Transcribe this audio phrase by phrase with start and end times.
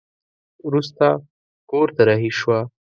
[0.67, 1.05] وروسته
[1.69, 2.59] کور ته رهي شوه.